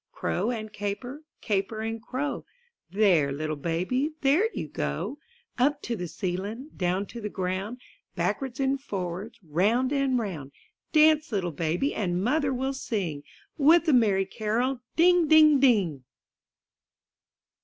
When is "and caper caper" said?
0.49-1.81